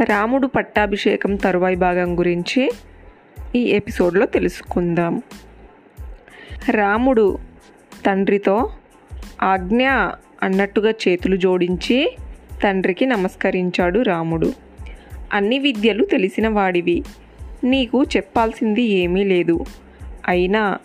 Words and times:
రాముడు 0.00 0.46
పట్టాభిషేకం 0.46 1.36
తరువాయి 1.36 1.76
భాగం 1.76 2.18
గురించి 2.18 2.70
ఈ 3.56 3.58
ఎపిసోడ్లో 3.58 4.26
తెలుసుకుందాం. 4.26 5.22
రాముడు 6.70 7.38
తండ్రితో 8.06 8.72
ఆజ్ఞ 9.42 9.88
అన్నట్టుగా 10.42 10.90
చేతులు 10.90 11.36
జోడించి 11.36 12.16
తండ్రికి 12.64 13.06
నమస్కరించాడు 13.06 14.00
రాముడు. 14.00 14.52
అన్ని 15.32 15.58
విద్యలు 15.58 16.04
తెలిసిన 16.04 16.48
వాడివి. 16.48 17.02
నీకు 17.64 18.02
చెప్పాల్సింది 18.02 18.82
ఏమీ 18.82 19.24
లేదు. 19.24 19.64
అయినా 20.28 20.78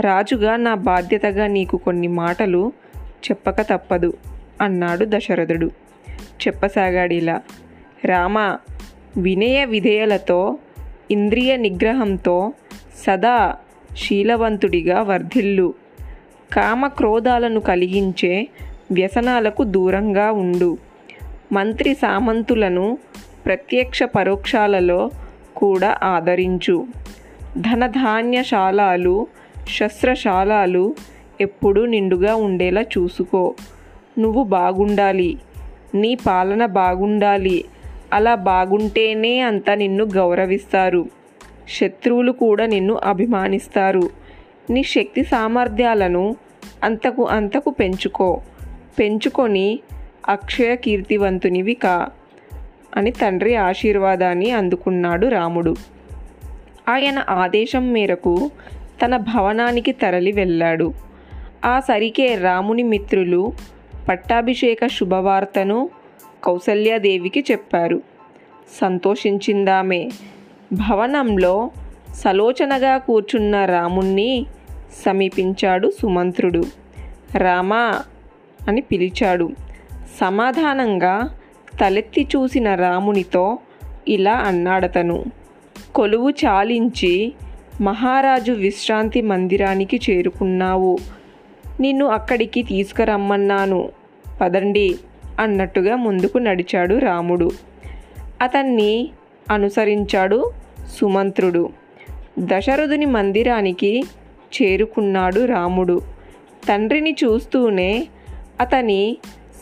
రాజుగా 0.00 0.56
నా 0.56 0.74
బాధ్యతగా 0.74 1.46
నీకు 1.46 1.76
కొన్ని 1.76 2.08
మాటలు 2.08 2.72
చెప్పక 2.98 3.60
తప్పదు 3.60 4.16
అన్నాడు 4.60 5.06
దశరథుడు. 5.08 5.70
చెప్పసాగాడిలా 6.46 7.40
రామ 8.04 8.56
వినయ 9.16 9.64
విధేయలతో 9.64 10.58
ఇంద్రియ 11.10 11.56
నిగ్రహంతో 11.56 12.52
సదా 13.06 13.54
శీలవంతుడిగా 13.96 15.02
వర్ధిల్లు. 15.02 15.74
కామ 16.52 16.86
క్రోధాలను 16.86 17.60
కలిగించే 17.60 18.48
వ్యసనాలకు 18.92 19.64
దూరంగా 19.64 20.32
ఉండు. 20.32 20.78
మంత్రి 21.52 21.94
సామంతులను 21.94 22.98
ప్రత్యక్ష 23.46 24.02
పరోక్షాలలో 24.02 25.10
కూడా 25.56 25.98
ఆదరించు. 26.02 26.86
ధనధాన్యశాలాలు 27.58 29.26
శస్త్రశాలాలు 29.80 30.94
ఎప్పుడూ 31.40 31.86
నిండుగా 31.86 32.34
ఉండేలా 32.34 32.82
చూసుకో. 32.82 33.54
నువ్వు 34.18 34.44
బాగుండాలి. 34.44 35.38
నీ 35.94 36.14
పాలన 36.14 36.66
బాగుండాలి. 36.66 37.64
అలా 38.12 38.34
బాగుంటేనే 38.34 39.40
అంత 39.40 39.70
నిన్ను 39.70 40.04
గౌరవిస్తారు. 40.04 41.08
శత్రువులు 41.68 42.32
కూడా 42.32 42.66
నిన్ను 42.66 42.94
అభిమానిస్తారు. 42.94 44.10
నీ 44.70 44.82
శక్తి 44.82 45.24
సామర్థ్యాలను 45.24 46.36
అంతకు 46.84 47.24
అంతకు 47.24 47.70
పెంచుకో. 47.70 48.40
పెంచుకొని 48.98 49.80
అక్షయ 50.28 50.76
కీర్తివంతునివి 50.76 51.74
కా 51.74 52.08
అని 52.96 53.10
తండ్రి 53.10 53.54
ఆశీర్వాదాన్ని 53.54 54.50
అందుకున్నాడు 54.50 55.26
రాముడు. 55.26 55.74
ఆయన 56.88 57.24
ఆదేశం 57.30 57.92
మేరకు 57.92 58.50
తన 59.04 59.16
భవనానికి 59.16 59.92
తరలి 59.92 60.32
వెళ్ళాడు. 60.32 60.94
ఆ 61.64 61.80
సరికే 61.80 62.34
రాముని 62.34 62.82
మిత్రులు 62.82 63.52
పట్టాభిషేక 64.08 64.86
శుభవార్తను 64.86 65.90
కౌసల్యాదేవికి 66.44 67.44
చెప్పారు. 67.50 68.02
సంతోషించిందామే. 68.80 70.10
భవనంలో 70.72 71.70
సలోచనగా 72.14 72.98
కూర్చున్న 72.98 73.64
రాముణ్ణి 73.64 74.46
సమీపించాడు 75.06 75.92
సుమంత్రుడు. 76.02 76.62
రామా 77.36 78.02
అని 78.68 78.80
పిలిచాడు. 78.80 79.50
సమాధానంగా 80.20 81.38
తలెత్తి 81.80 82.28
చూసిన 82.36 82.74
రామునితో 82.74 83.58
ఇలా 84.08 84.32
అన్నాడతను. 84.32 85.24
కొలువు 85.94 86.30
చాలించి 86.30 87.32
మహారాజు 87.80 88.52
విశ్రాంతి 88.52 89.20
మందిరానికి 89.20 90.00
చేరుకున్నావు. 90.10 90.98
నిన్ను 91.80 92.06
అక్కడికి 92.06 92.62
తీసుకురమ్మన్నాను. 92.62 93.88
పదండి. 94.40 94.98
అన్నట్టుగా 95.40 95.96
ముందుకు 95.96 96.38
నడిచాడు 96.38 96.98
రాముడు. 96.98 97.50
అతన్ని 98.42 99.10
అనుసరించాడు 99.50 100.52
సుమంత్రుడు. 100.98 101.70
దశరథుని 102.38 103.06
మందిరానికి 103.06 104.04
చేరుకున్నాడు 104.62 105.44
రాముడు. 105.44 106.00
తండ్రిని 106.68 107.16
చూస్తూనే 107.24 108.08
అతని 108.60 109.16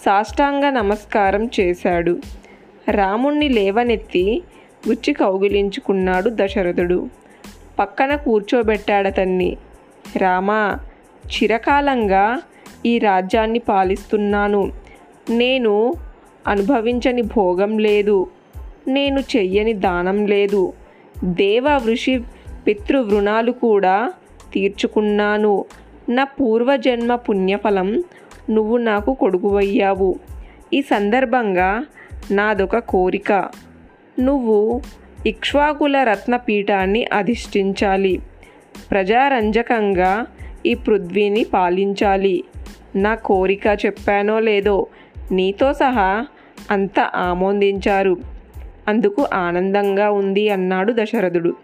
సాష్టాంగ 0.04 0.70
నమస్కారం 0.70 1.50
చేశాడు. 1.60 2.18
రాముణ్ణి 2.90 3.48
లేవనెత్తి 3.48 4.42
గుచ్చి 4.88 5.12
కౌగిలించుకున్నాడు 5.12 6.30
దశరథుడు. 6.34 7.08
పక్కన 7.78 8.16
కూర్చోబెట్టాడతన్ని. 8.16 9.56
రామా 10.16 10.78
చిరకాలంగా 11.26 12.40
ఈ 12.86 12.98
రాజ్యాన్ని 12.98 13.58
పాలిస్తున్నాను. 13.58 14.72
నేను 15.30 15.94
అనుభవించని 16.46 17.22
భోగం 17.22 17.78
లేదు. 17.78 18.26
నేను 18.88 19.20
చెయ్యని 19.20 19.72
దానం 19.72 20.26
లేదు. 20.26 20.72
దేవ 21.24 21.80
ఋషి 21.90 22.20
పితృవృణాలు 22.66 23.50
కూడా 23.50 24.12
తీర్చుకున్నాను. 24.52 25.64
నా 26.08 26.24
పూర్వజన్మ 26.24 27.14
పుణ్యఫలం 27.14 28.02
నువ్వు 28.50 28.76
నాకు 28.76 29.14
కొడుకువయ్యావు. 29.14 30.14
ఈ 30.72 30.82
సందర్భంగా 30.82 31.84
నాదొక 32.30 32.78
కోరిక. 32.78 33.32
నువ్వు 34.20 34.82
ఇక్ష్వాకుల 35.26 35.96
రత్నపీఠాన్ని 35.96 37.04
అధిష్ఠించాలి. 37.12 38.20
ప్రజారంజకంగా 38.90 40.26
ఈ 40.66 40.74
పృథ్వీని 40.74 41.44
పాలించాలి. 41.44 42.44
నా 42.96 43.14
కోరిక 43.14 43.66
చెప్పానో 43.86 44.40
లేదో 44.40 44.86
నీతో 45.30 45.72
సహా 45.72 46.26
అంత 46.70 47.00
ఆమోదించారు. 47.00 48.16
అందుకు 48.88 49.26
ఆనందంగా 49.34 50.10
ఉంది 50.10 50.50
అన్నాడు 50.50 50.92
దశరథుడు. 50.92 51.56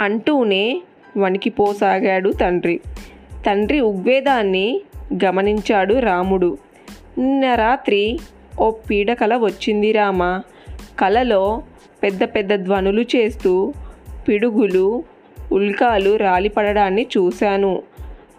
అంటూనే 0.00 0.82
వణికిపోసాగాడు 1.18 2.30
తండ్రి. 2.30 2.80
తండ్రి 3.46 3.80
ఉగ్వేదాన్ని 3.80 4.80
గమనించాడు 5.24 5.98
రాముడు. 5.98 6.58
నిన్న 7.18 7.54
రాత్రి 7.54 8.18
ఓ 8.60 8.70
పీడకల 8.70 9.36
వచ్చింది 9.36 9.92
రామ. 9.92 10.40
కలలో 10.98 11.62
పెద్ద 12.02 12.24
పెద్ద 12.24 12.54
ధ్వనులు 12.54 13.02
చేస్తూ 13.02 13.74
పిడుగులు 14.28 15.04
ఉల్కాలు 15.52 16.16
రాలిపడడాన్ని 16.16 17.06
చూశాను. 17.18 17.82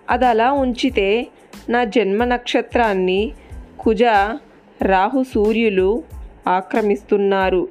అది 0.10 0.26
అలా 0.26 0.52
ఉంచితే 0.52 1.28
నా 1.70 1.84
జన్మ 1.84 2.24
నక్షత్రాన్ని 2.24 3.32
కుజ 3.88 4.04
రాహు 4.82 5.24
సూర్యులు 5.24 6.04
ఆక్రమిస్తున్నారు. 6.48 7.68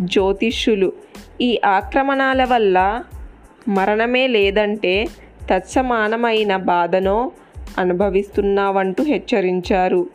జ్యోతిష్యులు 0.00 0.92
ఈ 1.40 1.60
ఆక్రమణాల 1.64 2.44
వల్ల 2.44 3.04
మరణమే 3.68 4.26
లేదంటే 4.26 5.06
తత్సమానమైన 5.50 6.56
బాధనో 6.56 7.32
అనుభవిస్తున్నావంటూ 7.78 9.04
హెచ్చరించారు. 9.04 10.08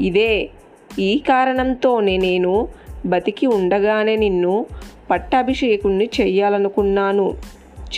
ఇదే 0.00 0.50
ఈ 0.98 1.18
కారణంతోనే 1.18 2.16
నేను 2.16 2.68
బతికి 3.06 3.46
ఉండగానే 3.46 4.16
నిన్ను 4.16 4.66
పట్టాభిషేకుణ్ణి 5.10 6.10
చెయ్యాలనుకున్నాను 6.20 7.34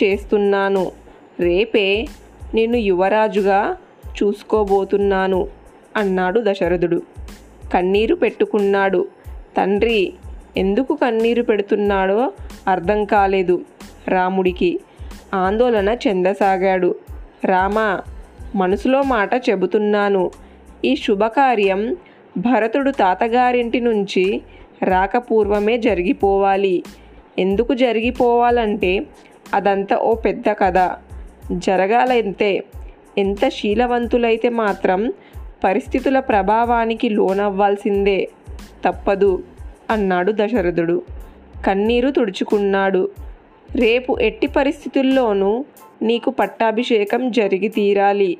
చేస్తున్నాను. 0.03 0.91
రేపే 1.39 2.07
నిన్ను 2.53 2.77
యువరాజుగా 2.77 3.77
చూసుకోబోతున్నాను. 4.23 5.60
అన్నాడు 5.97 6.43
దశరథుడు. 6.47 7.01
కన్నీరు 7.73 8.15
పెట్టుకున్నాడు. 8.15 9.07
తండ్రి 9.57 10.13
ఎందుకు 10.57 10.95
కన్నీరు 10.95 11.43
పెడుతున్నాడో 11.43 12.31
అర్థం 12.67 13.05
కాలేదు 13.05 13.61
రాముడికి. 14.07 14.79
ఆందోళన 15.33 15.97
చెందసాగాడు. 16.07 16.95
రామా 17.45 18.01
మనసులో 18.55 19.03
మాట 19.03 19.33
చెబుతున్నాను. 19.49 20.31
ఈ 20.85 20.95
శుభకార్యం 20.95 21.97
భరతుడు 22.37 22.91
తాతగారింటి 22.91 23.79
నుంచి 23.79 24.41
రాకపూర్వమే 24.83 25.77
జరిగిపోవాలి. 25.77 26.83
ఎందుకు 27.39 27.73
జరిగిపోవాలంటే 27.73 29.05
అదంతా 29.53 29.97
ఓ 29.97 30.15
పెద్ద 30.15 30.43
కథ. 30.49 30.91
జరగాలంతే 31.51 32.63
ఎంత 33.17 33.49
శీలవంతులైతే 33.49 34.49
మాత్రం 34.49 35.13
పరిస్థితుల 35.63 36.19
ప్రభావానికి 36.19 37.09
లోనవ్వాల్సిందే 37.09 38.29
తప్పదు 38.85 39.43
అన్నాడు 39.89 40.31
దశరథుడు. 40.31 41.01
కన్నీరు 41.65 42.09
తుడుచుకున్నాడు. 42.09 43.09
రేపు 43.75 44.17
ఎట్టి 44.21 44.47
పరిస్థితుల్లోనూ 44.47 45.65
నీకు 46.01 46.29
పట్టాభిషేకం 46.29 47.31
జరిగి 47.31 47.67
తీరాలి. 47.67 48.37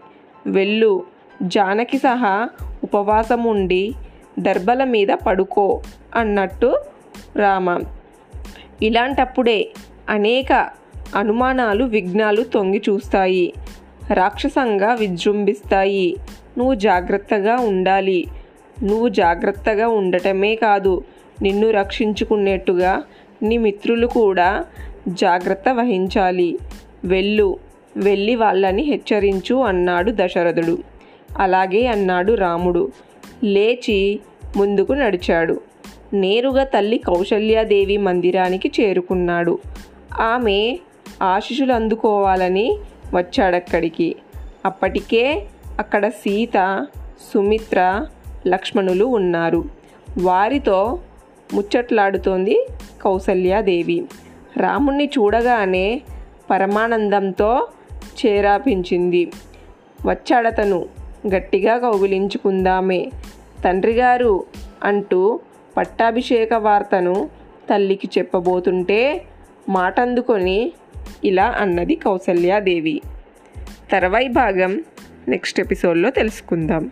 వెళ్ళు. 0.47 1.03
జానకి 1.41 1.97
సహా 1.97 2.49
ఉపవాసం 2.83 3.43
ఉండి 3.43 3.91
దర్బల 4.39 4.83
మీద 4.83 5.07
పడుకో 5.27 5.81
అన్నట్టు 6.15 6.79
రామ. 7.35 7.79
ఇలాంటప్పుడే 8.81 9.69
అనేక 10.09 10.69
అనుమానాలు 11.15 11.83
విఘ్నాలు 11.83 12.43
తొంగి 12.43 12.81
చూస్తాయి. 12.89 13.53
రాక్షసంగా 14.13 14.93
విజృంభిస్తాయి. 14.93 16.15
నువ్వు 16.57 16.75
జాగ్రత్తగా 16.75 17.55
ఉండాలి. 17.55 18.25
నువ్వు 18.83 19.09
జాగ్రత్తగా 19.09 19.87
ఉండటమే 19.87 20.55
కాదు 20.55 21.03
నిన్ను 21.41 21.69
రక్షించుకునేట్టుగా 21.69 23.03
నీ 23.43 23.57
మిత్రులు 23.57 24.07
కూడా 24.07 24.65
జాగ్రత్త 25.07 25.63
వహించాలి. 25.69 26.57
వెళ్ళు 27.05 27.59
వెళ్ళి 27.97 28.35
వాళ్ళని 28.35 28.83
హెచ్చరించు 28.83 29.55
అన్నాడు 29.55 30.11
దశరథుడు. 30.11 30.77
అలాగే 31.37 31.85
అన్నాడు 31.85 32.33
రాముడు. 32.33 32.91
లేచి 33.43 34.19
ముందుకు 34.57 34.93
నడిచాడు. 34.93 35.61
నేరుగా 36.13 36.63
తల్లి 36.63 36.97
కౌశల్యాదేవి 36.97 37.97
మందిరానికి 37.97 38.71
చేరుకున్నాడు. 38.81 39.59
ఆమె 40.21 40.77
ఆశీస్సులు 41.21 41.73
అందుకోవాలని 41.73 42.77
వచ్చాడక్కడికి 43.13 44.15
అప్పటికే 44.65 45.45
అక్కడ 45.79 46.07
సీత 46.07 46.87
సుమిత్ర 47.33 48.05
లక్ష్మణులు 48.47 49.05
ఉన్నారు. 49.05 49.63
వారితో 50.21 50.99
ముచ్చట్లాడుతోంది 51.53 52.67
కౌసల్యాదేవి. 53.01 54.05
రాముణ్ణి 54.57 55.05
చూడగానే 55.05 56.01
పరమానందంతో 56.49 57.67
చేరాపించింది. 58.25 59.31
వచ్చాడతను 60.05 60.85
గట్టిగా 61.35 61.77
కౌగిలించుకుందామే. 61.77 63.11
తండ్రిగారు 63.65 64.43
అంటూ 64.83 65.39
పట్టాభిషేక 65.77 66.53
వార్తను 66.53 67.29
తల్లికి 67.69 68.09
చెప్పబోతుంటే 68.17 69.23
మాటందుకొని 69.69 70.71
ఇలా 71.23 71.55
అన్నది 71.57 71.95
కౌసల్యాదేవి. 71.95 73.01
తర్వాయి 73.91 74.27
భాగం 74.27 74.83
నెక్స్ట్ 75.27 75.59
ఎపిసోడ్లో 75.59 76.09
తెలుసుకుందాం. 76.09 76.91